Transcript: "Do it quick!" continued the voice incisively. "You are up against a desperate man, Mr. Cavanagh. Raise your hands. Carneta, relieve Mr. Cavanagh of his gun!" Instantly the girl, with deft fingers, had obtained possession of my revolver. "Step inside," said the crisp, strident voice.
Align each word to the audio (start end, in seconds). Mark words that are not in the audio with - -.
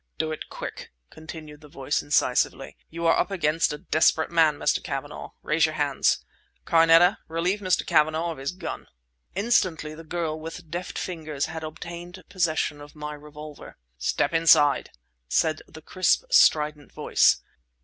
"Do 0.17 0.31
it 0.31 0.49
quick!" 0.49 0.91
continued 1.11 1.61
the 1.61 1.67
voice 1.67 2.01
incisively. 2.01 2.75
"You 2.89 3.05
are 3.05 3.15
up 3.19 3.29
against 3.29 3.71
a 3.71 3.77
desperate 3.77 4.31
man, 4.31 4.57
Mr. 4.57 4.83
Cavanagh. 4.83 5.27
Raise 5.43 5.67
your 5.67 5.75
hands. 5.75 6.25
Carneta, 6.65 7.19
relieve 7.27 7.59
Mr. 7.59 7.85
Cavanagh 7.85 8.31
of 8.31 8.39
his 8.39 8.51
gun!" 8.51 8.87
Instantly 9.35 9.93
the 9.93 10.03
girl, 10.03 10.39
with 10.39 10.71
deft 10.71 10.97
fingers, 10.97 11.45
had 11.45 11.63
obtained 11.63 12.23
possession 12.29 12.81
of 12.81 12.95
my 12.95 13.13
revolver. 13.13 13.77
"Step 13.99 14.33
inside," 14.33 14.89
said 15.29 15.61
the 15.67 15.83
crisp, 15.83 16.23
strident 16.31 16.91
voice. 16.91 17.39